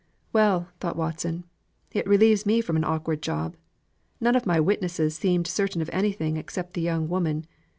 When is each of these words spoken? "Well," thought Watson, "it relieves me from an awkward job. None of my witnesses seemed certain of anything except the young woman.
"Well," 0.33 0.67
thought 0.79 0.95
Watson, 0.95 1.43
"it 1.91 2.07
relieves 2.07 2.43
me 2.43 2.59
from 2.61 2.75
an 2.75 2.83
awkward 2.83 3.21
job. 3.21 3.55
None 4.19 4.35
of 4.35 4.47
my 4.47 4.59
witnesses 4.59 5.15
seemed 5.15 5.45
certain 5.45 5.79
of 5.79 5.91
anything 5.93 6.37
except 6.37 6.73
the 6.73 6.81
young 6.81 7.07
woman. 7.07 7.45